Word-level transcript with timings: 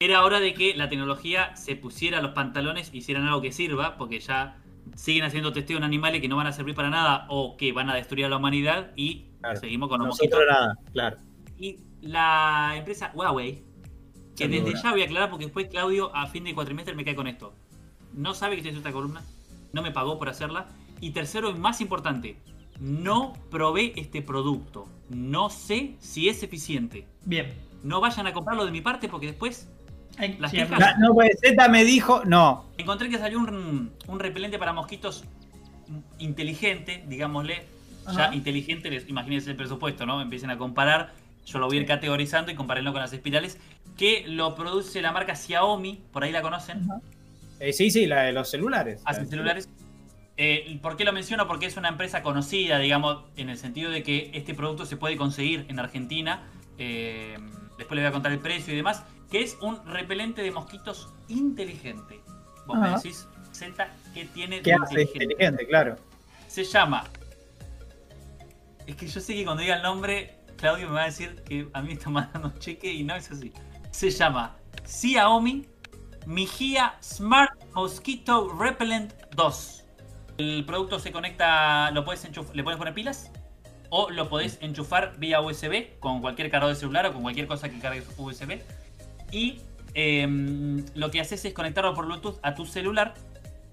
era 0.00 0.24
hora 0.24 0.38
de 0.38 0.54
que 0.54 0.76
la 0.76 0.88
tecnología 0.88 1.56
se 1.56 1.74
pusiera 1.74 2.22
los 2.22 2.30
pantalones 2.30 2.90
y 2.94 2.98
hicieran 2.98 3.26
algo 3.26 3.42
que 3.42 3.50
sirva, 3.50 3.96
porque 3.96 4.20
ya 4.20 4.56
siguen 4.94 5.24
haciendo 5.24 5.52
testeo 5.52 5.76
en 5.76 5.82
animales 5.82 6.20
que 6.20 6.28
no 6.28 6.36
van 6.36 6.46
a 6.46 6.52
servir 6.52 6.76
para 6.76 6.88
nada 6.88 7.26
o 7.28 7.56
que 7.56 7.72
van 7.72 7.90
a 7.90 7.96
destruir 7.96 8.26
a 8.26 8.28
la 8.28 8.36
humanidad 8.36 8.92
y 8.94 9.26
seguimos 9.60 9.88
con 9.88 9.98
los 9.98 10.08
Nosotros 10.08 10.42
nada, 10.48 10.78
claro. 10.92 11.16
Y 11.58 11.80
la 12.00 12.74
empresa 12.76 13.10
Huawei, 13.12 13.64
que 14.36 14.46
desde 14.46 14.80
ya 14.80 14.92
voy 14.92 15.02
a 15.02 15.06
aclarar 15.06 15.30
porque 15.30 15.46
después 15.46 15.66
Claudio 15.66 16.14
a 16.14 16.28
fin 16.28 16.44
de 16.44 16.54
cuatrimestre 16.54 16.94
me 16.94 17.04
cae 17.04 17.16
con 17.16 17.26
esto. 17.26 17.52
No 18.12 18.34
sabe 18.34 18.54
que 18.54 18.60
estoy 18.60 18.70
haciendo 18.70 18.88
esta 18.88 18.96
columna, 18.96 19.24
no 19.72 19.82
me 19.82 19.90
pagó 19.90 20.16
por 20.16 20.28
hacerla. 20.28 20.68
Y 21.00 21.10
tercero 21.10 21.50
y 21.50 21.54
más 21.54 21.80
importante, 21.80 22.38
no 22.78 23.32
probé 23.50 23.94
este 23.96 24.22
producto. 24.22 24.86
No 25.08 25.50
sé 25.50 25.96
si 25.98 26.28
es 26.28 26.44
eficiente. 26.44 27.08
Bien. 27.24 27.52
No 27.82 28.00
vayan 28.00 28.28
a 28.28 28.32
comprarlo 28.32 28.64
de 28.64 28.72
mi 28.72 28.80
parte 28.80 29.08
porque 29.08 29.26
después 29.26 29.68
las 30.38 30.98
no, 30.98 31.14
pues 31.14 31.38
Z 31.40 31.68
me 31.68 31.84
dijo, 31.84 32.22
no. 32.24 32.66
Encontré 32.76 33.08
que 33.08 33.18
salió 33.18 33.38
un, 33.38 33.92
repelente 34.18 34.58
para 34.58 34.72
mosquitos 34.72 35.24
inteligente, 36.18 37.04
digámosle. 37.06 37.64
Ya 38.16 38.34
inteligente, 38.34 39.04
imagínense 39.06 39.50
el 39.50 39.56
presupuesto, 39.56 40.06
¿no? 40.06 40.22
Empiecen 40.22 40.50
a 40.50 40.56
comparar. 40.56 41.12
Yo 41.44 41.58
lo 41.58 41.66
voy 41.66 41.76
a 41.76 41.80
ir 41.80 41.86
categorizando 41.86 42.50
y 42.50 42.54
compararlo 42.54 42.92
con 42.92 43.02
las 43.02 43.12
espirales. 43.12 43.58
Que 43.98 44.24
lo 44.26 44.54
produce 44.54 45.02
la 45.02 45.12
marca 45.12 45.34
Xiaomi, 45.34 46.00
por 46.10 46.24
ahí 46.24 46.32
la 46.32 46.40
conocen. 46.40 46.88
Eh, 47.60 47.74
sí, 47.74 47.90
sí, 47.90 48.06
la 48.06 48.22
de 48.22 48.32
los 48.32 48.50
celulares. 48.50 49.02
Hacen 49.04 49.28
celulares. 49.28 49.68
Eh, 50.38 50.78
¿Por 50.80 50.96
qué 50.96 51.04
lo 51.04 51.12
menciono? 51.12 51.46
Porque 51.46 51.66
es 51.66 51.76
una 51.76 51.88
empresa 51.88 52.22
conocida, 52.22 52.78
digamos, 52.78 53.24
en 53.36 53.50
el 53.50 53.58
sentido 53.58 53.90
de 53.90 54.02
que 54.02 54.30
este 54.32 54.54
producto 54.54 54.86
se 54.86 54.96
puede 54.96 55.18
conseguir 55.18 55.66
en 55.68 55.78
Argentina. 55.78 56.48
Eh, 56.78 57.36
después 57.76 57.96
les 57.96 58.04
voy 58.04 58.08
a 58.08 58.12
contar 58.12 58.32
el 58.32 58.38
precio 58.38 58.72
y 58.72 58.76
demás 58.76 59.04
que 59.30 59.42
es 59.42 59.56
un 59.60 59.84
repelente 59.86 60.42
de 60.42 60.50
mosquitos 60.50 61.12
inteligente. 61.28 62.20
Vos 62.66 62.78
me 62.78 62.90
decís, 62.90 63.26
Z, 63.52 63.88
¿qué 64.14 64.24
tiene 64.26 64.60
de 64.60 64.72
inteligente? 64.72 65.24
inteligente? 65.24 65.66
Claro. 65.66 65.96
Se 66.46 66.64
llama. 66.64 67.04
Es 68.86 68.96
que 68.96 69.06
yo 69.06 69.20
sé 69.20 69.34
que 69.34 69.44
cuando 69.44 69.62
diga 69.62 69.76
el 69.76 69.82
nombre, 69.82 70.38
Claudio 70.56 70.88
me 70.88 70.94
va 70.94 71.02
a 71.02 71.06
decir 71.06 71.42
que 71.44 71.68
a 71.72 71.82
mí 71.82 71.88
me 71.88 71.94
está 71.94 72.10
mandando 72.10 72.48
un 72.48 72.58
cheque 72.58 72.92
y 72.92 73.04
no 73.04 73.14
es 73.14 73.30
así. 73.30 73.52
Se 73.90 74.10
llama 74.10 74.56
Xiaomi 74.86 75.66
Mijia 76.26 76.96
Smart 77.02 77.52
Mosquito 77.74 78.52
Repellent 78.58 79.12
2. 79.34 79.84
El 80.38 80.64
producto 80.64 80.98
se 80.98 81.10
conecta, 81.10 81.90
lo 81.90 82.04
puedes 82.04 82.24
enchufar, 82.24 82.54
le 82.54 82.62
puedes 82.62 82.78
poner 82.78 82.94
pilas 82.94 83.30
o 83.90 84.10
lo 84.10 84.28
podés 84.28 84.58
enchufar 84.60 85.18
vía 85.18 85.40
USB 85.40 85.98
con 86.00 86.20
cualquier 86.20 86.50
cargador 86.50 86.74
de 86.74 86.80
celular 86.80 87.06
o 87.06 87.12
con 87.12 87.22
cualquier 87.22 87.46
cosa 87.46 87.68
que 87.68 87.78
cargue 87.78 88.02
USB 88.16 88.60
y 89.30 89.60
em, 89.94 90.84
lo 90.94 91.10
que 91.10 91.20
haces 91.20 91.44
es 91.44 91.52
conectarlo 91.52 91.94
por 91.94 92.06
Bluetooth 92.06 92.38
a 92.42 92.54
tu 92.54 92.66
celular 92.66 93.14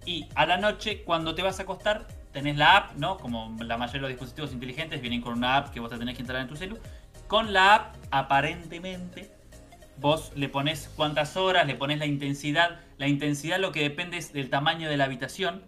y 0.06 0.28
a 0.36 0.46
la 0.46 0.58
noche 0.58 1.04
cuando 1.04 1.36
te 1.36 1.42
vas 1.42 1.60
a 1.60 1.64
acostar 1.64 2.08
tenés 2.36 2.58
la 2.58 2.76
app, 2.76 2.96
¿no? 2.98 3.18
Como 3.18 3.56
la 3.64 3.78
mayoría 3.78 3.94
de 3.94 4.02
los 4.02 4.10
dispositivos 4.10 4.52
inteligentes 4.52 5.02
vienen 5.02 5.22
con 5.22 5.34
una 5.34 5.56
app 5.56 5.74
que 5.74 5.80
vos 5.80 5.90
te 5.90 5.98
tenés 5.98 6.16
que 6.16 6.22
instalar 6.22 6.42
en 6.42 6.50
tu 6.50 6.58
celular. 6.58 6.84
Con 7.28 7.54
la 7.54 7.76
app, 7.76 7.96
aparentemente, 8.12 9.32
vos 10.02 10.34
le 10.36 10.50
pones 10.50 10.92
cuántas 10.98 11.38
horas, 11.38 11.66
le 11.66 11.76
pones 11.76 11.98
la 11.98 12.06
intensidad. 12.06 12.82
La 12.98 13.08
intensidad 13.08 13.58
lo 13.58 13.72
que 13.72 13.82
depende 13.82 14.18
es 14.18 14.34
del 14.34 14.50
tamaño 14.50 14.90
de 14.90 14.98
la 14.98 15.06
habitación. 15.06 15.64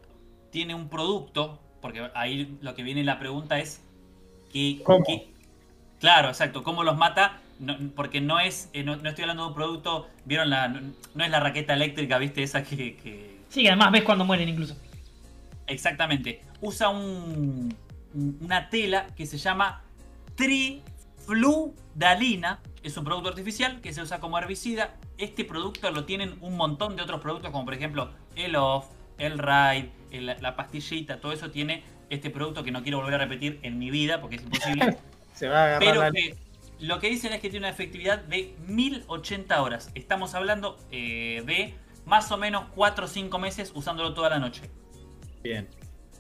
Tiene 0.52 0.76
un 0.76 0.90
producto, 0.90 1.58
porque 1.82 2.12
ahí 2.16 2.58
lo 2.60 2.76
que 2.76 2.84
viene 2.84 3.02
la 3.06 3.18
pregunta 3.18 3.60
es 3.60 3.82
que, 4.52 4.82
¿Cómo? 4.84 5.06
claro, 6.02 6.28
exacto, 6.28 6.64
¿cómo 6.64 6.84
los 6.84 6.98
mata? 6.98 7.40
Porque 7.96 8.22
no 8.22 8.40
es, 8.40 8.70
eh, 8.74 8.84
no, 8.84 8.94
estoy 8.94 9.24
hablando 9.24 9.44
de 9.44 9.50
un 9.50 9.56
producto, 9.56 10.08
vieron 10.26 10.50
la, 10.50 10.68
no, 10.68 11.24
es 11.24 11.30
la 11.30 11.40
raqueta 11.40 11.74
eléctrica, 11.74 12.18
viste, 12.18 12.42
esa 12.44 12.64
que, 12.64 13.38
Sí, 13.50 13.68
además 13.68 13.92
ves 13.92 14.04
cuando 14.04 14.26
mueren 14.26 14.50
incluso. 14.50 14.76
Exactamente. 15.68 16.42
Usa 16.62 16.90
un, 16.90 17.74
una 18.42 18.70
tela 18.70 19.08
que 19.16 19.26
se 19.26 19.38
llama 19.38 19.82
trifludalina. 20.36 22.60
Es 22.84 22.98
un 22.98 23.06
producto 23.06 23.30
artificial 23.30 23.80
que 23.82 23.94
se 23.94 24.02
usa 24.02 24.20
como 24.20 24.38
herbicida. 24.38 24.96
Este 25.18 25.46
producto 25.46 25.90
lo 25.92 26.06
tienen 26.06 26.36
un 26.42 26.58
montón 26.58 26.96
de 26.96 27.02
otros 27.02 27.22
productos, 27.22 27.52
como 27.52 27.66
por 27.66 27.74
ejemplo 27.74 28.12
el 28.36 28.56
Off, 28.56 28.86
el 29.18 29.40
Ride, 29.40 29.90
la 30.42 30.56
pastillita, 30.56 31.20
todo 31.20 31.32
eso 31.32 31.50
tiene 31.50 31.84
este 32.10 32.30
producto 32.30 32.64
que 32.64 32.72
no 32.72 32.84
quiero 32.84 33.00
volver 33.00 33.16
a 33.16 33.18
repetir 33.20 33.60
en 33.64 33.80
mi 33.80 33.92
vida 33.92 34.22
porque 34.22 34.38
es 34.38 34.44
imposible. 34.44 34.98
se 35.34 35.48
va 35.48 35.58
a 35.58 35.64
agarrar 35.66 35.80
pero 35.80 36.12
que 36.12 36.38
lo 36.80 37.00
que 37.00 37.10
dicen 37.10 37.34
es 37.34 37.42
que 37.42 37.50
tiene 37.50 37.66
una 37.66 37.74
efectividad 37.74 38.20
de 38.20 38.56
1080 38.68 39.62
horas. 39.62 39.92
Estamos 39.96 40.36
hablando 40.36 40.78
eh, 40.92 41.44
de 41.46 41.74
más 42.06 42.32
o 42.32 42.38
menos 42.38 42.66
4 42.76 43.06
o 43.06 43.08
5 43.08 43.40
meses 43.40 43.72
usándolo 43.76 44.14
toda 44.14 44.30
la 44.30 44.40
noche. 44.40 44.70
Bien. 45.44 45.68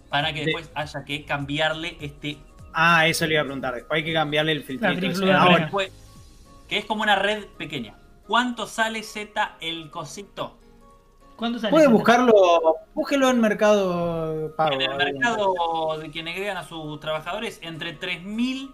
Para 0.09 0.33
que 0.33 0.45
después 0.45 0.71
haya 0.73 1.03
que 1.03 1.25
cambiarle 1.25 1.97
este. 2.01 2.37
Ah, 2.73 3.07
eso 3.07 3.25
le 3.25 3.33
iba 3.33 3.41
a 3.41 3.45
preguntar. 3.45 3.75
Después 3.75 3.97
hay 3.97 4.03
que 4.03 4.13
cambiarle 4.13 4.51
el 4.53 4.63
filtrito. 4.63 5.81
que 6.67 6.77
es 6.77 6.85
como 6.85 7.03
una 7.03 7.15
red 7.15 7.45
pequeña. 7.57 7.95
¿Cuánto 8.25 8.67
sale 8.67 9.03
Z 9.03 9.57
el 9.61 9.89
cosito? 9.89 10.57
¿Cuánto 11.35 11.59
sale? 11.59 11.71
Puede 11.71 11.87
buscarlo, 11.87 12.33
búsquelo 12.93 13.29
en 13.29 13.39
Mercado 13.39 14.53
Pago. 14.55 14.73
En 14.73 14.81
el 14.81 14.95
mercado 14.95 15.97
de 15.99 16.09
quienes 16.09 16.33
agregan 16.33 16.57
a 16.57 16.63
sus 16.63 16.99
trabajadores, 16.99 17.59
entre 17.61 17.97
3.000 17.97 18.73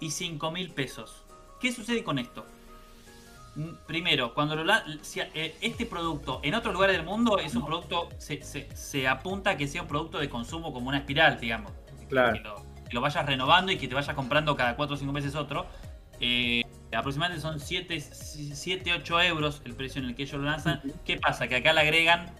y 0.00 0.10
5 0.10 0.50
mil 0.50 0.70
pesos. 0.70 1.22
¿Qué 1.60 1.72
sucede 1.72 2.04
con 2.04 2.18
esto? 2.18 2.44
Mm, 3.56 3.86
primero, 3.86 4.34
cuando 4.34 4.56
lo, 4.56 4.72
eh, 4.74 5.56
este 5.60 5.86
producto 5.86 6.40
en 6.42 6.54
otros 6.54 6.74
lugares 6.74 6.96
del 6.96 7.06
mundo 7.06 7.38
es 7.38 7.54
un 7.54 7.64
producto, 7.64 8.08
se, 8.18 9.08
apunta 9.08 9.50
a 9.50 9.56
que 9.56 9.68
sea 9.68 9.82
un 9.82 9.88
producto 9.88 10.18
de 10.18 10.28
consumo 10.28 10.72
como 10.72 10.88
una 10.88 10.98
espiral, 10.98 11.38
digamos. 11.40 11.72
Claro. 12.08 12.64
Que 12.88 12.94
lo, 12.94 13.00
vayas 13.00 13.24
renovando 13.26 13.72
y 13.72 13.78
que 13.78 13.88
te 13.88 13.94
vayas 13.94 14.14
comprando 14.14 14.56
cada 14.56 14.76
4 14.76 14.94
o 14.94 14.98
5 14.98 15.12
meses 15.12 15.34
otro. 15.34 15.66
Eh, 16.20 16.62
aproximadamente 16.94 17.42
son 17.42 17.60
7, 17.60 18.00
7, 18.00 18.92
8 18.92 19.20
euros 19.22 19.62
el 19.64 19.74
precio 19.74 20.00
en 20.00 20.08
el 20.08 20.14
que 20.14 20.24
ellos 20.24 20.40
lo 20.40 20.46
lanzan. 20.46 20.80
¿Qué 21.04 21.16
pasa? 21.18 21.48
Que 21.48 21.56
acá 21.56 21.72
le 21.72 21.80
agregan 21.80 22.34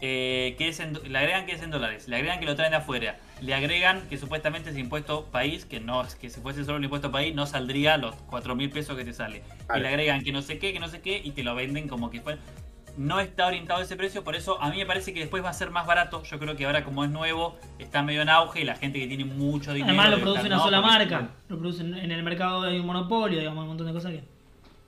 eh, 0.00 0.54
que 0.58 0.68
es 0.68 0.78
le 0.78 1.18
agregan 1.18 1.44
que 1.46 1.52
es 1.52 1.62
en 1.62 1.70
dólares, 1.70 2.06
le 2.06 2.16
agregan 2.16 2.38
que 2.38 2.46
lo 2.46 2.54
traen 2.54 2.70
de 2.70 2.76
afuera, 2.76 3.16
le 3.40 3.52
agregan 3.52 4.02
que 4.08 4.16
supuestamente 4.16 4.70
es 4.70 4.78
impuesto 4.78 5.24
país, 5.26 5.64
que 5.64 5.80
no 5.80 6.04
que 6.20 6.30
si 6.30 6.40
fuese 6.40 6.64
solo 6.64 6.78
el 6.78 6.84
impuesto 6.84 7.10
país 7.10 7.34
no 7.34 7.46
saldría 7.46 7.96
los 7.96 8.14
4 8.28 8.54
mil 8.54 8.70
pesos 8.70 8.96
que 8.96 9.04
te 9.04 9.12
sale. 9.12 9.42
Y 9.74 9.80
le 9.80 9.88
agregan 9.88 10.22
que 10.22 10.30
no 10.30 10.40
sé 10.40 10.58
qué, 10.58 10.72
que 10.72 10.78
no 10.78 10.88
sé 10.88 11.00
qué, 11.00 11.20
y 11.22 11.32
te 11.32 11.42
lo 11.42 11.54
venden 11.56 11.88
como 11.88 12.10
que 12.10 12.20
fue. 12.20 12.38
No 12.96 13.20
está 13.20 13.46
orientado 13.46 13.80
a 13.80 13.82
ese 13.82 13.96
precio, 13.96 14.22
por 14.22 14.36
eso 14.36 14.60
a 14.60 14.70
mí 14.70 14.78
me 14.78 14.86
parece 14.86 15.12
que 15.12 15.20
después 15.20 15.44
va 15.44 15.50
a 15.50 15.54
ser 15.54 15.70
más 15.70 15.86
barato. 15.86 16.22
Yo 16.22 16.38
creo 16.38 16.56
que 16.56 16.66
ahora 16.66 16.84
como 16.84 17.04
es 17.04 17.10
nuevo, 17.10 17.56
está 17.78 18.02
medio 18.02 18.22
en 18.22 18.28
auge 18.28 18.60
y 18.60 18.64
la 18.64 18.76
gente 18.76 19.00
que 19.00 19.06
tiene 19.06 19.24
mucho 19.24 19.72
dinero... 19.72 20.00
Además 20.00 20.10
lo 20.10 20.20
produce 20.20 20.46
una 20.46 20.58
sola 20.58 20.80
marca, 20.80 21.30
lo 21.48 21.58
producen 21.58 21.94
en 21.94 22.10
el 22.10 22.22
mercado 22.22 22.62
hay 22.62 22.78
un 22.78 22.86
monopolio, 22.86 23.38
digamos, 23.38 23.62
un 23.62 23.68
montón 23.68 23.86
de 23.88 23.92
cosas 23.92 24.12
que... 24.12 24.22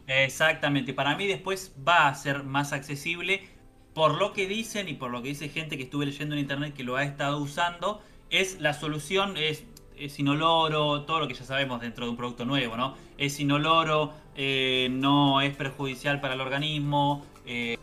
Exactamente, 0.07 0.93
para 0.93 1.15
mí 1.15 1.29
después 1.29 1.73
va 1.87 2.09
a 2.09 2.15
ser 2.15 2.43
más 2.43 2.73
accesible 2.73 3.49
por 3.95 4.19
lo 4.19 4.33
que 4.33 4.47
dicen 4.47 4.89
y 4.89 4.95
por 4.95 5.11
lo 5.11 5.23
que 5.23 5.29
dice 5.29 5.49
gente 5.49 5.77
que 5.77 5.85
estuve 5.85 6.07
leyendo 6.07 6.35
en 6.35 6.41
internet 6.41 6.75
que 6.75 6.85
lo 6.85 6.97
ha 6.97 7.05
estado 7.05 7.39
usando, 7.39 8.03
es 8.31 8.61
la 8.61 8.73
solución, 8.73 9.37
es, 9.37 9.65
es 9.97 10.19
inoloro, 10.19 11.03
todo 11.03 11.21
lo 11.21 11.29
que 11.29 11.35
ya 11.35 11.45
sabemos 11.45 11.81
dentro 11.81 12.05
de 12.05 12.11
un 12.11 12.17
producto 12.17 12.45
nuevo, 12.45 12.77
¿no? 12.77 12.95
Es 13.19 13.41
inoloro, 13.41 14.13
eh, 14.37 14.89
no 14.91 15.41
es 15.41 15.55
perjudicial 15.57 16.21
para 16.21 16.35
el 16.35 16.41
organismo, 16.41 17.27
eh, 17.45 17.77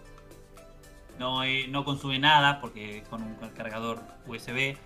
no, 1.19 1.44
eh, 1.44 1.68
no 1.68 1.84
consume 1.84 2.19
nada 2.19 2.62
porque 2.62 3.03
con 3.09 3.24
un 3.24 3.35
cargador 3.56 4.01
USB 4.28 4.78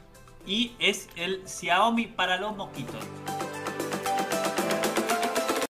y 0.46 0.72
es 0.80 1.10
el 1.16 1.48
Xiaomi 1.48 2.08
para 2.08 2.38
los 2.38 2.56
mosquitos. 2.56 3.06